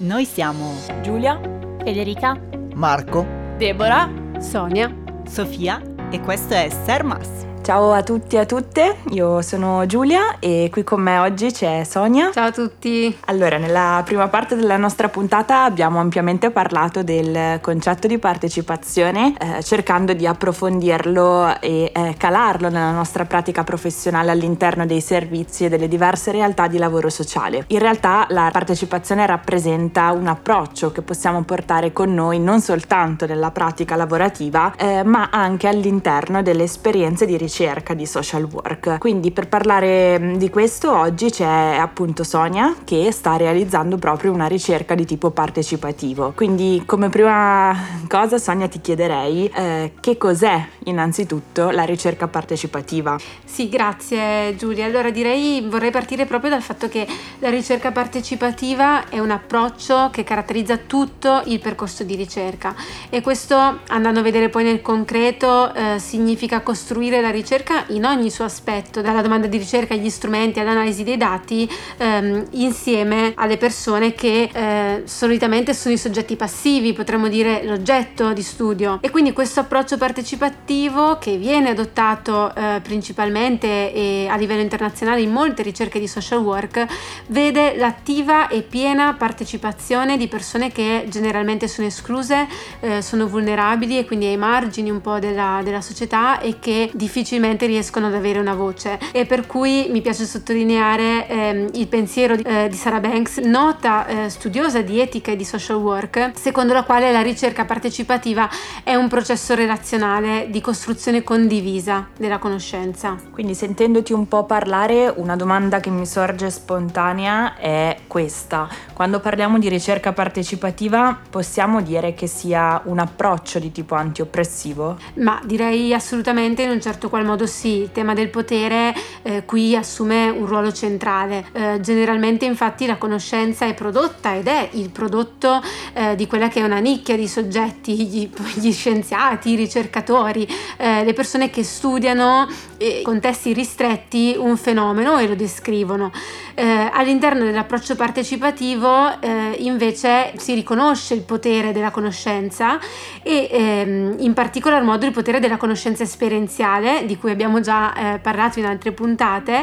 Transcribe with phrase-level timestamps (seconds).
[0.00, 0.72] Noi siamo
[1.02, 1.38] Giulia,
[1.84, 2.34] Federica,
[2.72, 3.26] Marco,
[3.58, 4.90] Deborah, Sonia,
[5.28, 7.49] Sofia e questo è Sermas.
[7.62, 11.84] Ciao a tutti e a tutte, io sono Giulia e qui con me oggi c'è
[11.84, 12.30] Sonia.
[12.32, 13.14] Ciao a tutti.
[13.26, 19.62] Allora, nella prima parte della nostra puntata abbiamo ampiamente parlato del concetto di partecipazione, eh,
[19.62, 25.86] cercando di approfondirlo e eh, calarlo nella nostra pratica professionale all'interno dei servizi e delle
[25.86, 27.64] diverse realtà di lavoro sociale.
[27.68, 33.50] In realtà la partecipazione rappresenta un approccio che possiamo portare con noi non soltanto nella
[33.50, 38.98] pratica lavorativa, eh, ma anche all'interno delle esperienze di ricerca ricerca di social work.
[38.98, 44.46] Quindi per parlare mm, di questo oggi c'è appunto Sonia che sta realizzando proprio una
[44.46, 46.32] ricerca di tipo partecipativo.
[46.36, 53.18] Quindi come prima cosa Sonia ti chiederei eh, che cos'è innanzitutto la ricerca partecipativa.
[53.44, 54.86] Sì, grazie Giulia.
[54.86, 57.04] Allora direi vorrei partire proprio dal fatto che
[57.40, 62.76] la ricerca partecipativa è un approccio che caratterizza tutto il percorso di ricerca
[63.08, 68.04] e questo andando a vedere poi nel concreto eh, significa costruire la ricerca ricerca in
[68.04, 73.56] ogni suo aspetto, dalla domanda di ricerca agli strumenti all'analisi dei dati, ehm, insieme alle
[73.56, 78.98] persone che eh, solitamente sono i soggetti passivi, potremmo dire l'oggetto di studio.
[79.00, 85.32] E quindi questo approccio partecipativo che viene adottato eh, principalmente e a livello internazionale in
[85.32, 86.86] molte ricerche di social work
[87.28, 92.46] vede l'attiva e piena partecipazione di persone che generalmente sono escluse,
[92.80, 97.29] eh, sono vulnerabili e quindi ai margini un po' della, della società e che difficilmente
[97.30, 102.34] difficilmente riescono ad avere una voce e per cui mi piace sottolineare ehm, il pensiero
[102.34, 106.72] di, eh, di Sarah Banks, nota eh, studiosa di etica e di social work, secondo
[106.72, 108.48] la quale la ricerca partecipativa
[108.82, 113.16] è un processo relazionale di costruzione condivisa della conoscenza.
[113.30, 118.68] Quindi sentendoti un po' parlare, una domanda che mi sorge spontanea è questa.
[118.92, 124.98] Quando parliamo di ricerca partecipativa possiamo dire che sia un approccio di tipo antioppressivo?
[125.16, 129.76] Ma direi assolutamente in un certo qual modo sì, il tema del potere eh, qui
[129.76, 131.44] assume un ruolo centrale.
[131.52, 136.60] Eh, generalmente infatti la conoscenza è prodotta ed è il prodotto eh, di quella che
[136.60, 142.48] è una nicchia di soggetti, gli, gli scienziati, i ricercatori, eh, le persone che studiano
[142.78, 146.10] in contesti ristretti un fenomeno e lo descrivono.
[146.54, 152.78] Eh, all'interno dell'approccio partecipativo eh, invece si riconosce il potere della conoscenza
[153.22, 158.58] e ehm, in particolar modo il potere della conoscenza esperienziale di cui abbiamo già parlato
[158.58, 159.09] in altre puntate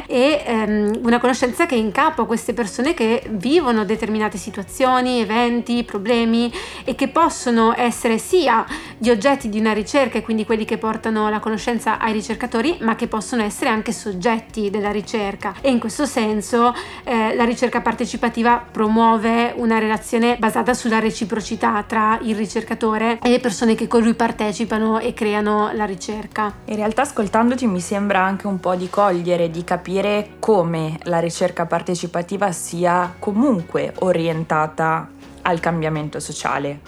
[0.08, 5.22] e ehm, una conoscenza che è in capo a queste persone che vivono determinate situazioni,
[5.22, 6.52] eventi, problemi
[6.84, 8.66] e che possono essere sia
[8.97, 12.96] gli oggetti di una ricerca e quindi quelli che portano la conoscenza ai ricercatori ma
[12.96, 18.64] che possono essere anche soggetti della ricerca e in questo senso eh, la ricerca partecipativa
[18.69, 24.14] promuove una relazione basata sulla reciprocità tra il ricercatore e le persone che con lui
[24.14, 26.53] partecipano e creano la ricerca.
[26.66, 31.68] In realtà ascoltandoti mi sembra anche un po' di cogliere, di capire come la ricerca
[31.68, 35.09] partecipativa sia comunque orientata
[35.47, 36.80] al cambiamento sociale.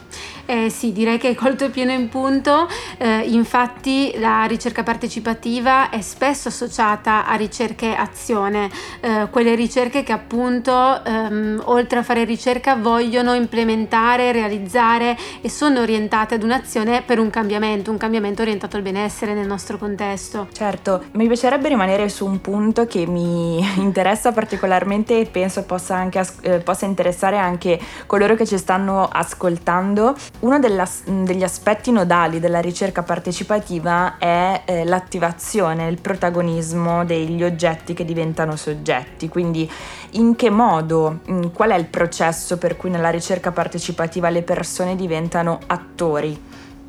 [0.46, 6.02] Eh, sì, direi che hai colto pieno in punto, eh, infatti la ricerca partecipativa è
[6.02, 12.76] spesso associata a ricerche azione, eh, quelle ricerche che appunto ehm, oltre a fare ricerca
[12.76, 18.82] vogliono implementare, realizzare e sono orientate ad un'azione per un cambiamento, un cambiamento orientato al
[18.82, 20.48] benessere nel nostro contesto.
[20.52, 26.26] Certo, mi piacerebbe rimanere su un punto che mi interessa particolarmente e penso possa, anche
[26.42, 32.60] eh, possa interessare anche coloro che ci stanno ascoltando uno della, degli aspetti nodali della
[32.60, 39.70] ricerca partecipativa è eh, l'attivazione, il protagonismo degli oggetti che diventano soggetti, quindi
[40.12, 44.96] in che modo, in, qual è il processo per cui nella ricerca partecipativa le persone
[44.96, 46.42] diventano attori?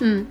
[0.02, 0.22] Mm.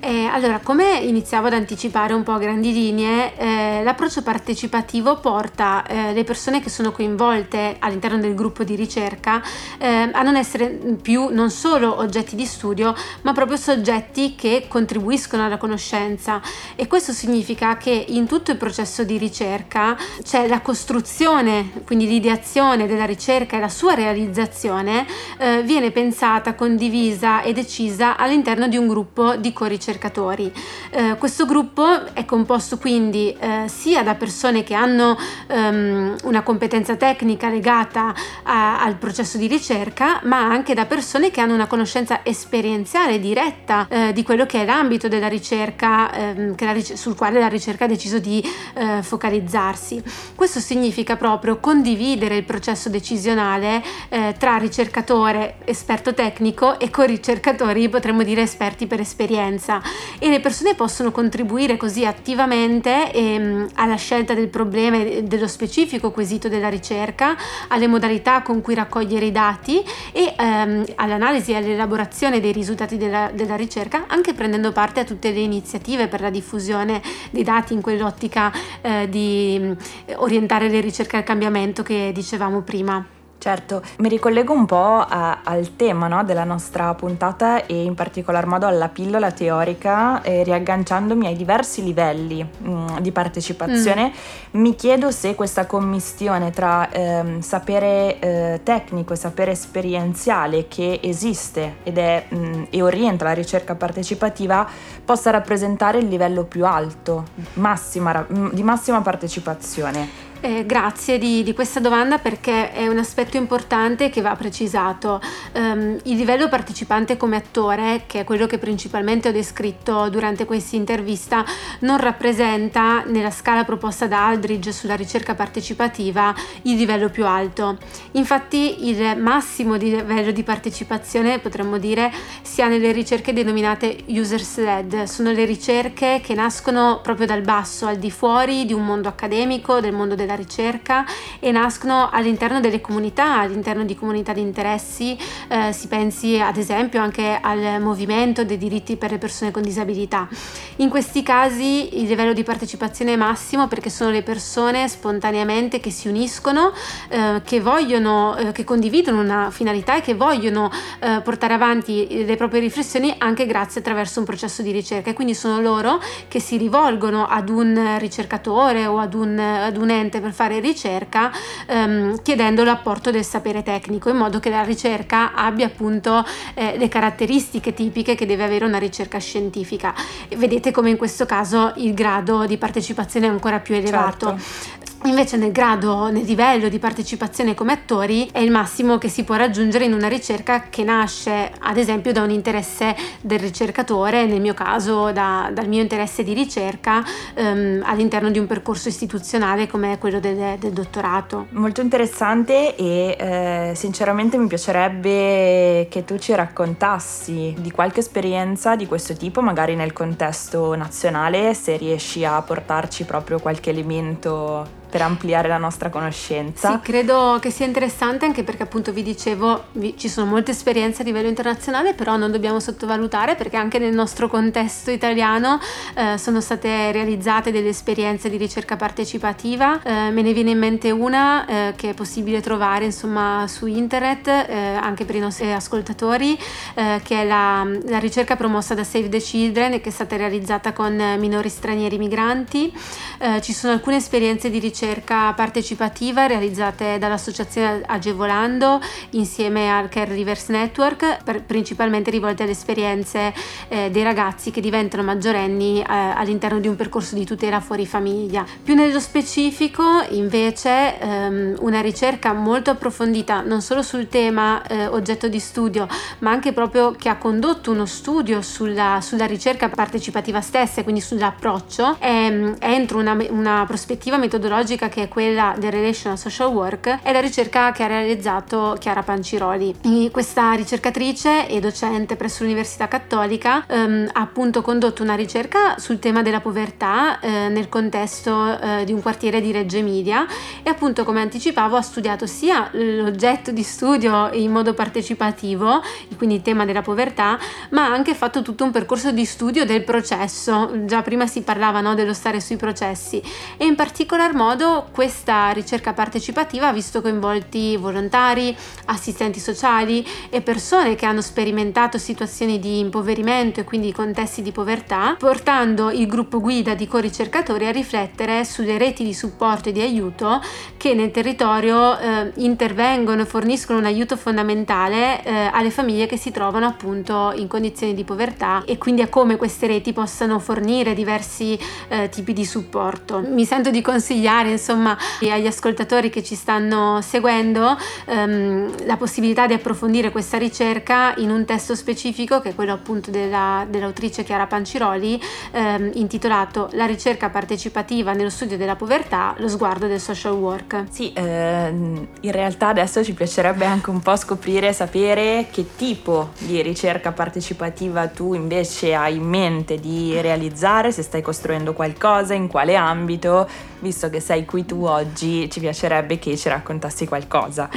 [0.00, 5.84] Eh, allora, come iniziavo ad anticipare un po' a grandi linee, eh, l'approccio partecipativo porta
[5.84, 9.42] eh, le persone che sono coinvolte all'interno del gruppo di ricerca
[9.76, 10.68] eh, a non essere
[11.02, 16.40] più non solo oggetti di studio, ma proprio soggetti che contribuiscono alla conoscenza.
[16.76, 22.86] E questo significa che in tutto il processo di ricerca c'è la costruzione, quindi l'ideazione
[22.86, 25.04] della ricerca e la sua realizzazione
[25.38, 30.52] eh, viene pensata, condivisa e decisa all'interno di un gruppo di coricercatori ricercatori.
[30.90, 36.96] Eh, questo gruppo è composto quindi eh, sia da persone che hanno ehm, una competenza
[36.96, 42.20] tecnica legata a, al processo di ricerca, ma anche da persone che hanno una conoscenza
[42.22, 47.48] esperienziale diretta eh, di quello che è l'ambito della ricerca ehm, la, sul quale la
[47.48, 48.44] ricerca ha deciso di
[48.74, 50.02] eh, focalizzarsi.
[50.34, 58.22] Questo significa proprio condividere il processo decisionale eh, tra ricercatore esperto tecnico e co-ricercatori, potremmo
[58.22, 59.77] dire esperti per esperienza
[60.18, 66.10] e le persone possono contribuire così attivamente ehm, alla scelta del problema e dello specifico
[66.10, 67.36] quesito della ricerca,
[67.68, 69.82] alle modalità con cui raccogliere i dati
[70.12, 75.30] e ehm, all'analisi e all'elaborazione dei risultati della, della ricerca, anche prendendo parte a tutte
[75.30, 79.74] le iniziative per la diffusione dei dati in quell'ottica eh, di
[80.16, 83.17] orientare le ricerche al cambiamento che dicevamo prima.
[83.40, 88.46] Certo, mi ricollego un po' a, al tema no, della nostra puntata e in particolar
[88.46, 94.08] modo alla pillola teorica, eh, riagganciandomi ai diversi livelli mh, mm, di partecipazione.
[94.08, 94.60] Mm.
[94.60, 101.76] Mi chiedo se questa commistione tra eh, sapere eh, tecnico e sapere esperienziale che esiste
[101.84, 104.68] ed è, mh, mm, e orienta la ricerca partecipativa
[105.04, 107.24] possa rappresentare il livello più alto,
[107.54, 110.26] massima, di massima partecipazione.
[110.40, 115.20] Eh, grazie di, di, questa domanda perché è un aspetto importante che va precisato.
[115.54, 120.76] Um, il livello partecipante come attore, che è quello che principalmente ho descritto durante questa
[120.76, 121.44] intervista,
[121.80, 126.32] non rappresenta nella scala proposta da Aldridge sulla ricerca partecipativa
[126.62, 127.76] il livello più alto.
[128.12, 132.12] Infatti il massimo di livello di partecipazione potremmo dire
[132.42, 137.96] sia nelle ricerche denominate users led, sono le ricerche che nascono proprio dal basso, al
[137.96, 141.06] di fuori di un mondo accademico, del mondo del della ricerca
[141.40, 145.16] e nascono all'interno delle comunità, all'interno di comunità di interessi,
[145.48, 150.28] eh, si pensi ad esempio anche al movimento dei diritti per le persone con disabilità.
[150.76, 155.90] In questi casi il livello di partecipazione è massimo perché sono le persone spontaneamente che
[155.90, 156.72] si uniscono,
[157.08, 160.70] eh, che vogliono, eh, che condividono una finalità e che vogliono
[161.00, 165.34] eh, portare avanti le proprie riflessioni anche grazie attraverso un processo di ricerca e quindi
[165.34, 170.20] sono loro che si rivolgono ad un ricercatore o ad un, ad un ente semplicemente
[170.20, 171.30] per fare ricerca
[171.66, 176.24] ehm, chiedendo l'apporto del sapere tecnico in modo che la ricerca abbia appunto
[176.54, 179.94] eh, le caratteristiche tipiche che deve avere una ricerca scientifica.
[180.36, 184.36] Vedete come in questo caso il grado di partecipazione è ancora più elevato.
[184.36, 184.86] Certo.
[185.04, 189.36] Invece nel grado, nel livello di partecipazione come attori è il massimo che si può
[189.36, 194.54] raggiungere in una ricerca che nasce ad esempio da un interesse del ricercatore, nel mio
[194.54, 197.04] caso da, dal mio interesse di ricerca
[197.34, 201.46] ehm, all'interno di un percorso istituzionale come quello del, del dottorato.
[201.50, 208.86] Molto interessante e eh, sinceramente mi piacerebbe che tu ci raccontassi di qualche esperienza di
[208.86, 215.48] questo tipo, magari nel contesto nazionale, se riesci a portarci proprio qualche elemento per ampliare
[215.48, 216.72] la nostra conoscenza.
[216.72, 221.02] Sì, credo che sia interessante anche perché appunto vi dicevo vi, ci sono molte esperienze
[221.02, 225.60] a livello internazionale, però non dobbiamo sottovalutare perché anche nel nostro contesto italiano
[225.94, 229.82] eh, sono state realizzate delle esperienze di ricerca partecipativa.
[229.82, 234.26] Eh, me ne viene in mente una eh, che è possibile trovare insomma su internet
[234.28, 236.38] eh, anche per i nostri ascoltatori,
[236.74, 240.16] eh, che è la, la, ricerca promossa da Save the Children e che è stata
[240.16, 242.72] realizzata con minori stranieri migranti.
[243.18, 248.80] Eh, ci sono alcune esperienze di ricerca ricerca partecipativa realizzate dall'associazione Agevolando
[249.10, 253.34] insieme al Care Reverse Network, principalmente rivolte alle esperienze
[253.66, 258.46] eh, dei ragazzi che diventano maggiorenni eh, all'interno di un percorso di tutela fuori famiglia.
[258.62, 265.26] Più nello specifico, invece, ehm, una ricerca molto approfondita non solo sul tema eh, oggetto
[265.26, 265.88] di studio,
[266.20, 271.96] ma anche proprio che ha condotto uno studio sulla, sulla ricerca partecipativa stessa, quindi sull'approccio,
[271.98, 272.30] è,
[272.60, 277.12] è entro una, una prospettiva metodologica metodologica che è quella del Relational Social Work è
[277.12, 279.74] la ricerca che ha realizzato Chiara Panciroli.
[279.82, 285.98] E questa ricercatrice e docente presso l'Università Cattolica ehm, ha appunto condotto una ricerca sul
[285.98, 290.26] tema della povertà eh, nel contesto eh, di un quartiere di Reggio Emilia
[290.62, 295.82] e appunto come anticipavo ha studiato sia l'oggetto di studio in modo partecipativo,
[296.16, 297.38] quindi il tema della povertà,
[297.70, 300.70] ma ha anche fatto tutto un percorso di studio del processo.
[300.84, 303.22] Già prima si parlava no, dello stare sui processi
[303.56, 310.40] e in particolar modo modo questa ricerca partecipativa ha visto coinvolti volontari, assistenti sociali e
[310.40, 316.40] persone che hanno sperimentato situazioni di impoverimento e quindi contesti di povertà, portando il gruppo
[316.40, 320.42] guida di coricercatori a riflettere sulle reti di supporto e di aiuto
[320.76, 326.32] che nel territorio eh, intervengono e forniscono un aiuto fondamentale eh, alle famiglie che si
[326.32, 331.56] trovano appunto in condizioni di povertà e quindi a come queste reti possano fornire diversi
[331.88, 333.20] eh, tipi di supporto.
[333.20, 337.76] Mi sento di consigliare insomma agli ascoltatori che ci stanno seguendo
[338.06, 343.10] ehm, la possibilità di approfondire questa ricerca in un testo specifico che è quello appunto
[343.10, 345.20] della, dell'autrice Chiara Panciroli
[345.52, 350.84] ehm, intitolato La ricerca partecipativa nello studio della povertà, lo sguardo del social work.
[350.90, 356.60] Sì, eh, in realtà adesso ci piacerebbe anche un po' scoprire, sapere che tipo di
[356.62, 362.76] ricerca partecipativa tu invece hai in mente di realizzare, se stai costruendo qualcosa, in quale
[362.76, 363.48] ambito,
[363.80, 367.68] visto che sei qui tu oggi, ci piacerebbe che ci raccontassi qualcosa.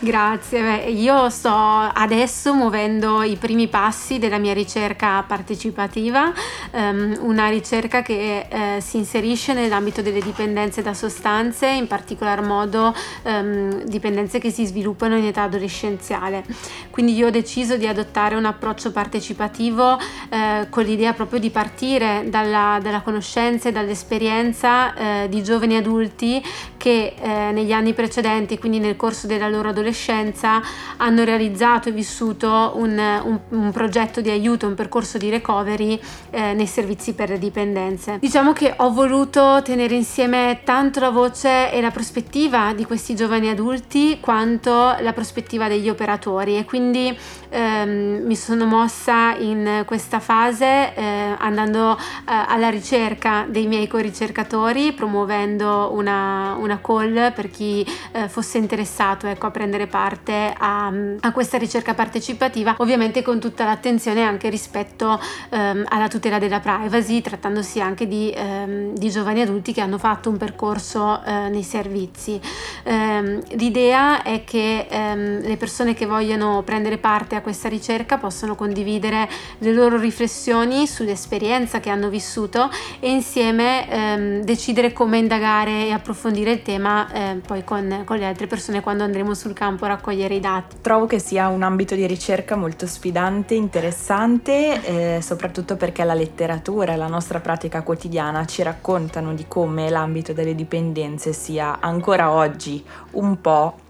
[0.00, 6.30] Grazie, Beh, io sto adesso muovendo i primi passi della mia ricerca partecipativa,
[6.72, 12.94] um, una ricerca che eh, si inserisce nell'ambito delle dipendenze da sostanze, in particolar modo
[13.22, 16.44] um, dipendenze che si sviluppano in età adolescenziale.
[16.90, 19.98] Quindi io ho deciso di adottare un approccio partecipativo
[20.28, 26.42] eh, con l'idea proprio di partire dalla, dalla conoscenza e dall'esperienza eh, di giovani adulti
[26.84, 30.60] che eh, negli anni precedenti, quindi nel corso della loro adolescenza,
[30.98, 35.98] hanno realizzato e vissuto un, un, un progetto di aiuto, un percorso di recovery
[36.28, 38.18] eh, nei servizi per le dipendenze.
[38.20, 43.48] Diciamo che ho voluto tenere insieme tanto la voce e la prospettiva di questi giovani
[43.48, 47.16] adulti quanto la prospettiva degli operatori e quindi
[47.48, 54.92] ehm, mi sono mossa in questa fase eh, andando eh, alla ricerca dei miei co-ricercatori,
[54.92, 61.32] promuovendo una, una call per chi eh, fosse interessato ecco, a prendere parte a, a,
[61.32, 67.80] questa ricerca partecipativa, ovviamente con tutta l'attenzione anche rispetto ehm, alla tutela della privacy, trattandosi
[67.80, 72.40] anche di, ehm, di, giovani adulti che hanno fatto un percorso eh, nei servizi.
[72.84, 78.54] Ehm, l'idea è che ehm, le persone che vogliono prendere parte a questa ricerca possono
[78.54, 79.28] condividere
[79.58, 86.52] le loro riflessioni sull'esperienza che hanno vissuto e insieme ehm, decidere come indagare e approfondire
[86.52, 90.34] il tema eh, poi con, con, le altre persone quando andremo sul campo a raccogliere
[90.34, 90.78] i dati.
[90.80, 96.94] Trovo che sia un ambito di ricerca molto sfidante, interessante, eh, soprattutto perché la letteratura
[96.94, 102.82] e la nostra pratica quotidiana ci raccontano di come l'ambito delle dipendenze sia ancora oggi
[103.12, 103.83] un po'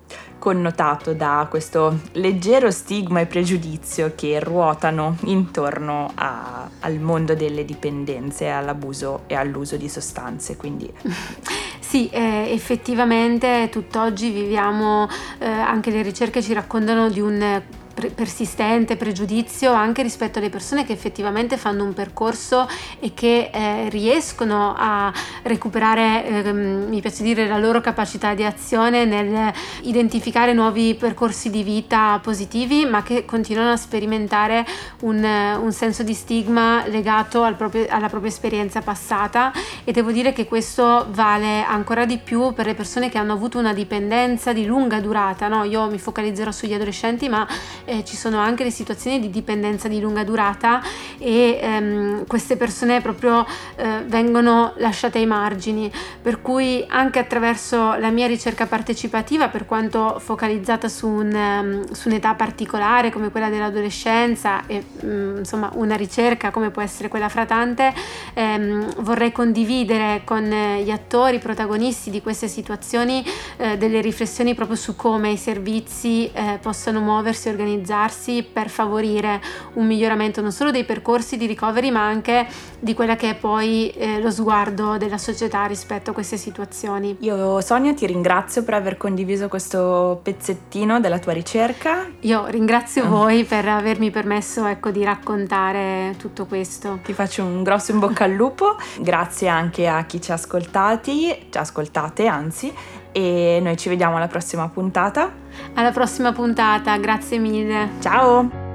[0.45, 8.51] connotato da questo leggero stigma e pregiudizio che ruotano intorno a, al mondo delle dipendenze,
[8.51, 10.59] all'abuso e all'uso di sostanze.
[10.59, 10.93] Quindi
[11.81, 15.09] Sì, eh, effettivamente tutt'oggi viviamo,
[15.39, 17.63] eh, anche le ricerche ci raccontano di un
[17.95, 23.89] pre- persistente pregiudizio anche rispetto alle persone che effettivamente fanno un percorso e che eh,
[23.89, 30.95] riescono a recuperare, eh, mi piace dire, la loro capacità di azione nel identificare nuovi
[30.95, 34.67] percorsi di vita positivi, ma che continuano a sperimentare
[35.01, 39.53] un, un senso di stigma legato al proprio, alla propria esperienza passata
[39.85, 43.59] e devo dire che questo vale ancora di più per le persone che hanno avuto
[43.59, 45.49] una dipendenza di lunga durata.
[45.49, 45.65] No?
[45.65, 47.47] Io mi focalizzerò sugli adolescenti, ma
[47.85, 50.83] eh, ci sono anche le situazioni di dipendenza di lunga durata
[51.19, 58.11] e ehm, queste persone proprio eh, vengono lasciate ai margini, per cui anche attraverso la
[58.11, 64.67] mia ricerca partecipativa, per quanto focalizzata su, un, um, su un'età particolare come quella dell'adolescenza
[64.67, 67.93] e um, insomma una ricerca come può essere quella fratante,
[68.35, 73.25] ehm, vorrei condividere con gli attori, i protagonisti di queste situazioni
[73.57, 78.69] eh, delle riflessioni proprio su come i servizi eh, possano muoversi e organizzarsi organizzarsi per
[78.69, 79.41] favorire
[79.75, 82.47] un miglioramento non solo dei percorsi di recovery ma anche
[82.79, 87.17] di quella che è poi eh, lo sguardo della società rispetto a queste situazioni.
[87.21, 92.07] Io Sonia ti ringrazio per aver condiviso questo pezzettino della tua ricerca.
[92.21, 93.09] Io ringrazio ah.
[93.09, 97.01] voi per avermi permesso ecco, di raccontare tutto questo.
[97.03, 101.47] Ti faccio un grosso in bocca al lupo, grazie anche a chi ci ha ascoltati,
[101.51, 102.73] ci ascoltate anzi
[103.15, 105.33] e noi ci vediamo alla prossima puntata.
[105.75, 107.91] Alla prossima puntata, grazie mille.
[108.01, 108.74] Ciao!